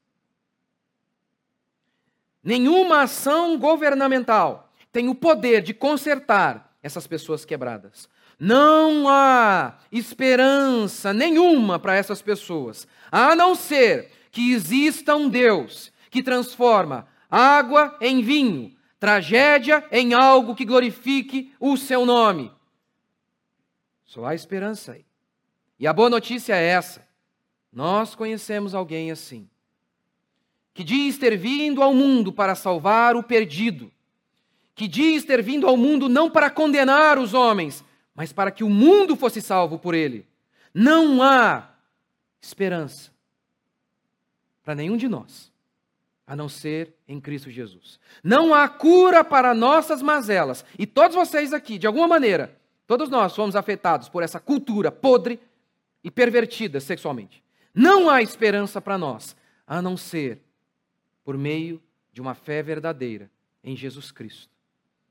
[2.43, 8.09] Nenhuma ação governamental tem o poder de consertar essas pessoas quebradas.
[8.39, 16.23] Não há esperança nenhuma para essas pessoas, a não ser que exista um Deus que
[16.23, 22.53] transforma água em vinho, tragédia em algo que glorifique o seu nome.
[24.05, 25.05] Só há esperança aí.
[25.77, 27.05] E a boa notícia é essa:
[27.73, 29.51] nós conhecemos alguém assim,
[30.73, 33.91] que diz ter vindo ao mundo para salvar o perdido,
[34.73, 37.85] que diz ter vindo ao mundo não para condenar os homens,
[38.15, 40.25] mas para que o mundo fosse salvo por ele.
[40.73, 41.71] Não há
[42.41, 43.18] esperança
[44.69, 45.51] para nenhum de nós,
[46.27, 47.99] a não ser em Cristo Jesus.
[48.23, 50.63] Não há cura para nossas mazelas.
[50.79, 52.55] E todos vocês aqui, de alguma maneira,
[52.87, 55.41] todos nós fomos afetados por essa cultura podre
[56.05, 57.43] e pervertida sexualmente.
[57.73, 59.35] Não há esperança para nós,
[59.67, 60.39] a não ser
[61.25, 63.31] por meio de uma fé verdadeira
[63.65, 64.53] em Jesus Cristo,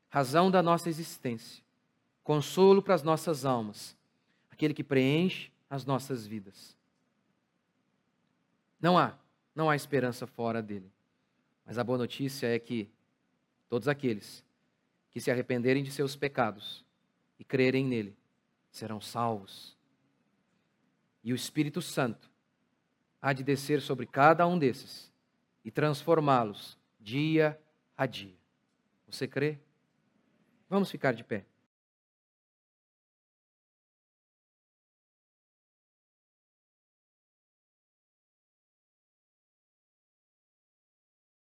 [0.08, 1.64] razão da nossa existência
[2.24, 3.98] consolo para as nossas almas,
[4.52, 6.78] aquele que preenche as nossas vidas.
[8.80, 9.18] Não há,
[9.58, 10.92] não há esperança fora dele.
[11.66, 12.88] Mas a boa notícia é que
[13.68, 14.46] todos aqueles
[15.10, 16.86] que se arrependerem de seus pecados
[17.40, 18.16] e crerem nele
[18.70, 19.76] serão salvos.
[21.24, 22.30] E o Espírito Santo
[23.20, 25.12] há de descer sobre cada um desses
[25.66, 27.60] e transformá-los dia
[27.98, 28.36] a dia.
[29.08, 29.58] Você crê?
[30.70, 31.48] Vamos ficar de pé.